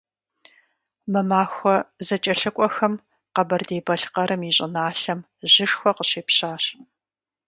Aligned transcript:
Мы 1.11 1.21
махуэ 1.29 1.75
зэкӀэлъыкӀуэхэм 2.07 2.93
Къэбэрдей-Балъкъэрым 3.33 4.41
и 4.49 4.51
щӀыналъэм 4.55 5.19
жьышхуэ 5.51 5.91
къыщепщащ. 5.97 6.63